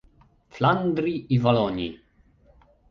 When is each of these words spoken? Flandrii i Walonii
Flandrii 0.55 1.21
i 1.29 1.39
Walonii 1.43 1.91